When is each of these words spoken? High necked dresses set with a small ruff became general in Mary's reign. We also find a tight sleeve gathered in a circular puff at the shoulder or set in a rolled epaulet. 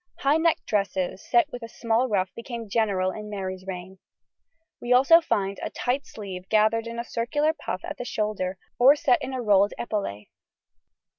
High 0.21 0.37
necked 0.37 0.65
dresses 0.65 1.21
set 1.29 1.51
with 1.51 1.61
a 1.61 1.69
small 1.69 2.07
ruff 2.09 2.31
became 2.35 2.67
general 2.67 3.11
in 3.11 3.29
Mary's 3.29 3.67
reign. 3.67 3.99
We 4.81 4.93
also 4.93 5.21
find 5.21 5.59
a 5.61 5.69
tight 5.69 6.07
sleeve 6.07 6.49
gathered 6.49 6.87
in 6.87 6.97
a 6.97 7.03
circular 7.03 7.53
puff 7.53 7.81
at 7.83 7.97
the 7.99 8.03
shoulder 8.05 8.57
or 8.79 8.95
set 8.95 9.21
in 9.21 9.31
a 9.31 9.43
rolled 9.43 9.75
epaulet. 9.77 10.25